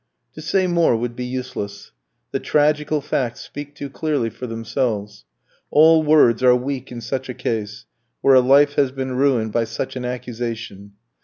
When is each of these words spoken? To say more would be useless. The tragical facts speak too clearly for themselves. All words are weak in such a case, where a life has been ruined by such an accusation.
To 0.33 0.41
say 0.41 0.65
more 0.65 0.95
would 0.97 1.15
be 1.15 1.25
useless. 1.25 1.91
The 2.31 2.39
tragical 2.39 3.01
facts 3.01 3.41
speak 3.41 3.75
too 3.75 3.87
clearly 3.87 4.31
for 4.31 4.47
themselves. 4.47 5.25
All 5.69 6.01
words 6.01 6.41
are 6.41 6.55
weak 6.55 6.91
in 6.91 7.01
such 7.01 7.29
a 7.29 7.35
case, 7.35 7.85
where 8.21 8.33
a 8.33 8.39
life 8.39 8.73
has 8.73 8.91
been 8.91 9.15
ruined 9.15 9.51
by 9.51 9.65
such 9.65 9.95
an 9.95 10.03
accusation. 10.03 10.93